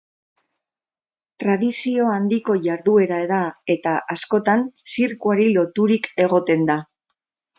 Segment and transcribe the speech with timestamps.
[1.43, 3.41] Tradizio handiko jarduera da
[3.75, 4.65] eta, askotan,
[4.97, 6.79] zirkuari loturik egoten da.